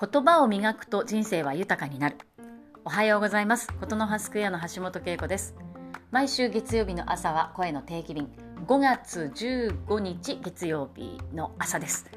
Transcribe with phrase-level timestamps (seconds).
[0.00, 2.16] 言葉を磨くと人生は豊かになる。
[2.86, 3.70] おはようございます。
[3.74, 5.54] ことの葉スクエアの橋本恵子です。
[6.10, 8.30] 毎週月曜日の朝は声の定期便。
[8.66, 12.10] 5月15日月曜日の朝です。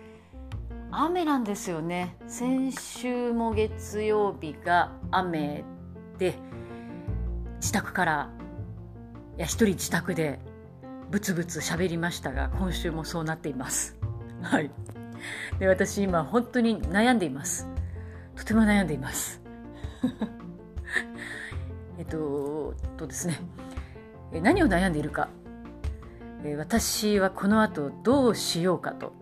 [0.91, 2.15] 雨なんですよね。
[2.25, 5.65] 先週も月曜日が雨
[6.19, 6.35] で
[7.57, 8.29] 自宅から
[9.37, 10.39] いや一人自宅で
[11.11, 13.97] ブツブツ喋りましたが今週もそうなっています。
[14.41, 14.71] はい。
[15.59, 17.72] で私今本当に悩んでいます。
[18.35, 19.41] とても悩んでいます。
[21.97, 23.39] えっととですね。
[24.41, 25.29] 何を悩んでいるか。
[26.57, 29.13] 私はこの後どうしようかと。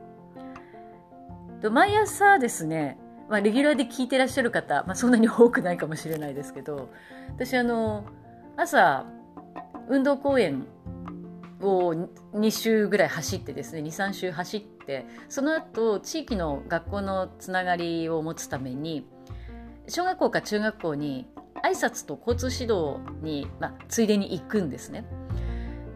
[1.69, 2.97] 毎朝ですね、
[3.29, 6.89] まあ、レギュラーで聞いてらっしゃる方、まあ、そんなに多くないかもしれないですけど
[7.35, 8.05] 私あの
[8.57, 9.05] 朝
[9.87, 10.65] 運動公園
[11.61, 11.93] を
[12.33, 19.05] 2週ぐらい走ってですね23週走ってその後地域の学校のつながりを持つために
[19.87, 21.27] 小学校か中学校に
[21.63, 25.05] 挨拶と交通指導に、まあ、ついでに行くんですね。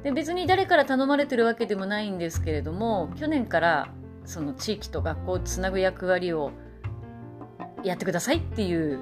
[0.03, 3.89] で別に誰から頼まれてるわけでもないんですけれども去年から
[4.23, 6.51] その地域と学校をつなぐ役割を
[7.83, 8.99] やってくださいっていう、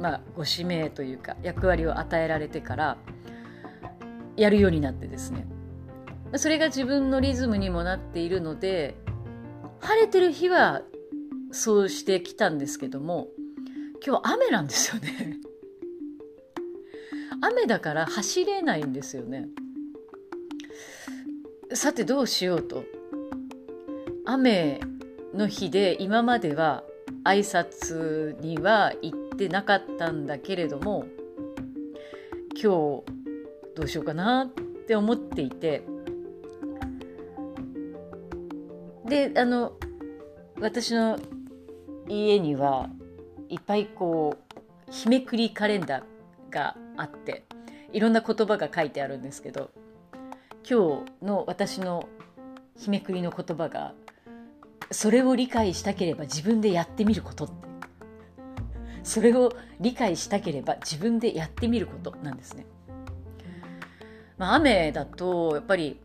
[0.00, 2.98] まあ、ご指名というか役割を与えられてから
[4.36, 5.46] やるようになってですね
[6.36, 8.96] それが自分のリズムにもなっているので
[9.80, 10.82] 晴れてる日は
[11.50, 13.28] そうしてきたんですけども
[14.04, 15.38] 今日雨なんですよね。
[17.40, 19.48] 雨だから走れないんですよね。
[21.72, 22.84] さてどうしようと。
[24.24, 24.80] 雨
[25.34, 26.84] の日で今までは
[27.24, 31.06] 挨拶には行ってなかったんだけれども
[32.50, 32.68] 今日
[33.74, 34.48] どうしようかなっ
[34.86, 35.82] て思っていて
[39.08, 39.72] であの
[40.60, 41.18] 私の
[42.08, 42.88] 家には
[43.48, 47.44] いっぱいこう日めくりカレンダーがあって
[47.92, 49.70] いろんな言葉が書いてあるんですけど
[50.68, 52.08] 今日の私の
[52.76, 53.94] 日めくりの言葉が
[54.90, 57.68] それを理解したければ自分でやってみることって
[59.02, 62.66] それを理解したければ自分でやってみることなんですね。
[64.36, 65.98] まあ、雨だとやっぱり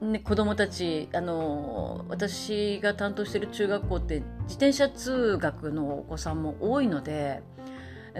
[0.00, 7.42] ね、子供たちあの私が担当してる中学校って自転車通学のお子さんも多いので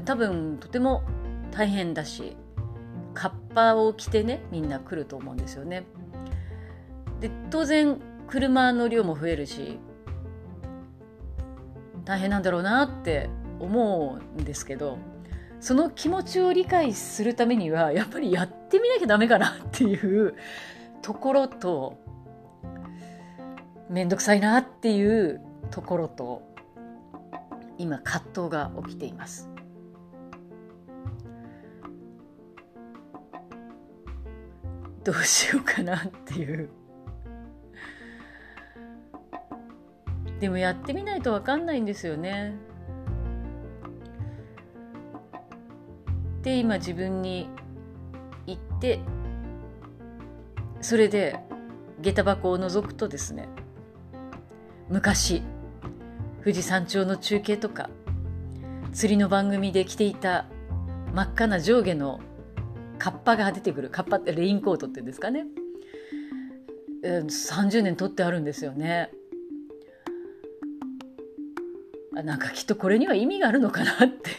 [0.05, 1.05] 多分とても
[1.53, 2.37] 大変だし
[3.15, 5.85] カッパを着てねみんな来ると思うんですよね。
[7.21, 9.79] で当然車の量も増えるし
[12.05, 13.29] 大変なんだろうなって
[13.61, 14.99] 思うんですけど
[15.61, 20.35] その気持ちを理解するためにはやっぱりやってみなきゃダメかなっていう
[21.03, 21.99] ところと
[23.89, 26.43] 面倒くさいなっていうところと
[27.79, 29.49] 今葛藤が起きています。
[35.05, 36.69] どうしようかなっていう
[40.39, 42.55] でもやってみないと分かんないんですよね。
[46.43, 47.49] で今自分に
[48.47, 49.01] 言って
[50.81, 51.39] それで
[52.01, 53.49] 下駄箱を覗くとですね
[54.89, 55.43] 昔
[56.43, 57.91] 富士山頂の中継とか
[58.93, 60.47] 釣りの番組で着ていた
[61.13, 62.21] 真っ赤な上下の
[62.99, 65.47] カッパが出てくるカッパってレインコートって言うんですかね、
[67.03, 69.11] 30年取ってあるんですよね。
[72.13, 74.31] なんかきっとこれには意味があるのかなって。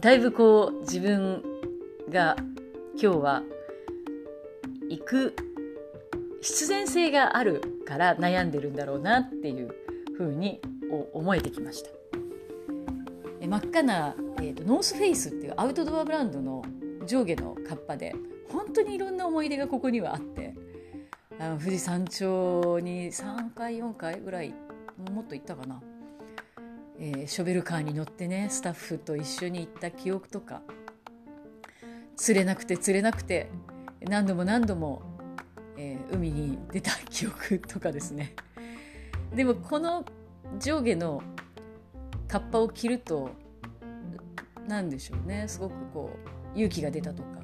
[0.00, 1.42] だいぶこう自分
[2.10, 2.36] が
[3.00, 3.42] 今日は
[4.88, 5.34] 行く
[6.40, 9.74] 必然性があるから悩んでるんだろうなっていう
[10.16, 10.60] ふうに
[11.12, 11.90] 思えてきました。
[13.46, 16.64] 真っ赤な、えーと、ノースフェイスっていうアウトドアブランドの
[17.06, 18.14] 上下のカッパで
[18.50, 20.54] 本当にいろんな思い出がここにはあって
[21.38, 24.54] あの富士山頂に3回4回ぐらい
[25.12, 25.82] もっと行ったかな。
[26.98, 30.62] えー、ショベルカーに乗ってねスタッフと一緒に行った記憶とか。
[32.16, 33.50] 釣れなくて釣れなくて
[34.08, 35.02] 何度も何度も、
[35.76, 38.34] えー、海に出た記憶とかですね。
[39.34, 40.04] でもこの
[40.58, 41.22] 上下の
[42.28, 43.30] カッパを着ると
[44.68, 45.46] 何でしょうね。
[45.48, 46.10] すごくこ
[46.54, 47.40] う勇気が出たとか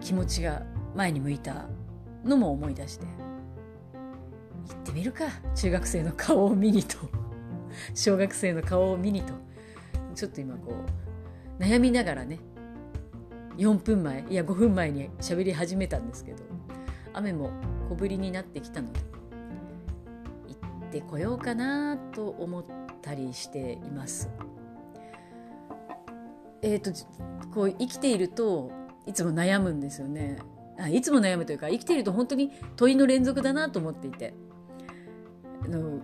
[0.00, 0.62] 気持ちが
[0.94, 1.66] 前に向いた
[2.24, 3.06] のも思い出して。
[4.66, 5.24] 行ってみるか。
[5.54, 6.96] 中学生の顔を見にと。
[7.94, 9.34] 小学生の顔を見にと。
[10.14, 10.74] ちょっと今こ
[11.58, 12.38] う悩みながらね
[13.56, 16.38] 4分前いや5分前に喋り始めたんですけど
[17.12, 17.50] 雨も
[17.88, 19.00] 小降りになってきたので
[20.48, 22.64] 行ってこようかなと思っ
[23.02, 24.30] たりしています。
[26.62, 26.92] えーと、
[27.52, 28.72] こう生きていると
[29.06, 30.38] いつも悩むんですよね
[30.78, 34.32] あいつも悩むというか生きていると本当に問いの連続だなと思っていて
[35.62, 36.00] あの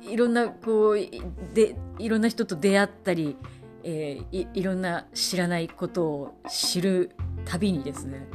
[0.00, 0.96] いろんなこう
[1.54, 3.36] でいろんな人と出会ったり、
[3.84, 7.10] えー、いろんな知らないことを知る
[7.44, 8.26] たびにですね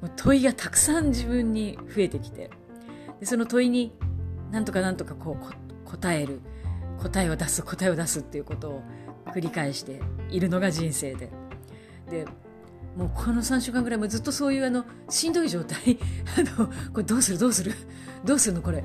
[0.00, 2.50] もう問いがたくさん自分に増えてきて
[3.20, 3.92] でその問いに
[4.50, 6.40] なんとかなんとかこう答える
[6.98, 8.82] 答えを出す答えを出すっていうことを
[9.26, 10.00] 繰り返して
[10.30, 11.30] いるのが人生で。
[12.10, 12.26] で
[12.96, 15.98] もうこの3週間ぐらいもずっとそういうあのしんどい状態
[16.36, 17.72] あのこれどうするどうする
[18.22, 18.84] どうするのこれ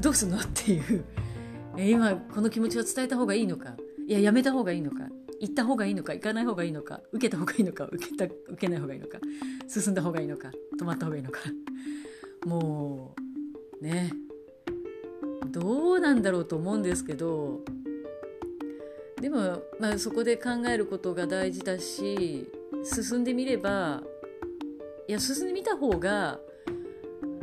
[0.00, 1.04] どうするのっていう
[1.76, 3.74] 今この気持ちを伝えた方がいいのか
[4.06, 5.08] いややめた方がいいのか
[5.40, 9.18] 行った方がいいのか行かない方がいいのか受けた方がいいのか受けた受けない方がいいのか
[9.68, 10.50] 進んだ方がいいのか
[10.80, 11.40] 止まった方がいいのか。
[12.44, 13.14] も
[13.80, 14.12] うね
[15.46, 17.60] どうなんだろうと思うんですけど
[19.20, 22.50] でも、まあ、そこで考えることが大事だし
[22.84, 24.02] 進んでみれば
[25.08, 26.38] いや進んでみた方が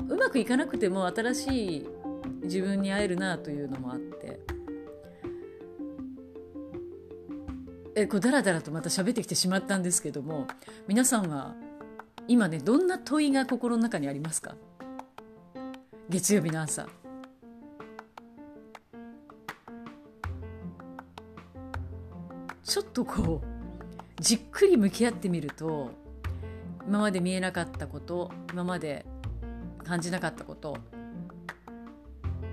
[0.07, 1.87] うまくいかなくても新しい
[2.43, 4.54] 自分に会えるなというのもあって。
[7.95, 10.47] えこうだらだらとまた喋ってきてしまったんですけども
[10.87, 11.55] 皆さんは
[12.27, 14.55] 今ねどんな問いが心の中にありますか？
[16.09, 16.87] 月曜日の朝。
[22.63, 25.91] ちょっとこうじっくり向き合ってみると
[26.85, 29.05] 今まで見えなかったこと今まで
[29.83, 30.77] 感じなかったこと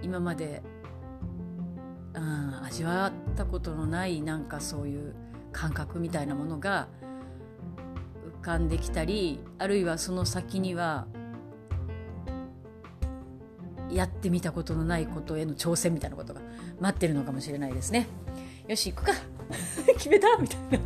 [0.02, 0.62] 今まで、
[2.14, 5.14] うん、味わったことのないなんかそういう
[5.52, 6.88] 感覚みたいなものが
[8.40, 11.06] 浮かんできたりあるいはその先には
[13.90, 16.40] やってみたことのないことへの挑戦みたいなことが
[16.80, 18.06] 待ってるのかもしれないですね。
[18.66, 19.12] よし行くか。
[19.94, 20.36] 決めた。
[20.38, 20.78] みたいな。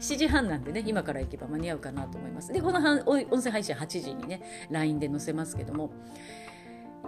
[0.00, 2.52] 7時半なんでね今から行けば間に合うかなと思います。
[2.52, 5.92] でこの音声配信8時にね LINE で載せますけども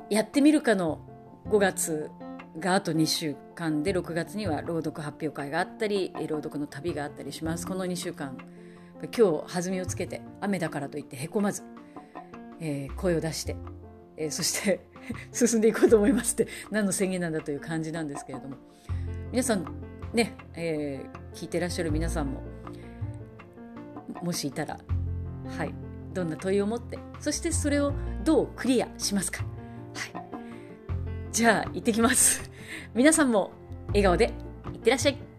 [0.09, 1.01] やってみるかの
[1.49, 2.11] 5月
[2.59, 7.67] があと2週間で6月には朗読発表会があったり朗読の旅があったりします。
[7.67, 8.37] この2週間
[9.17, 11.63] 今日弾みをつけて雨だからといってへこまず、
[12.61, 13.57] えー、声を出して、
[14.17, 14.81] えー、そして
[15.33, 18.57] 進んでいこうと思いますって何の宣言なんだという感じなんですけれども。
[19.33, 19.65] 皆さん
[20.13, 22.43] ね、えー、聞いてらっしゃる皆さんも
[24.23, 24.81] もしいたら
[25.57, 25.75] はい
[26.13, 27.93] どんな問いを持ってそしてそれを
[28.25, 29.45] どうクリアしますか、
[31.33, 32.51] じゃあ行ってきます。
[32.95, 33.53] 皆さんも
[33.89, 34.33] 笑顔で
[34.75, 35.30] いってらっしゃい。